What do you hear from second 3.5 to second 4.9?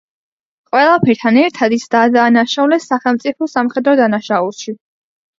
სამხედრო დანაშაულში.